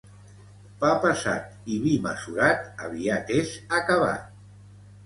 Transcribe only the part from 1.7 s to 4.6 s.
i vi mesurat, aviat és acabat.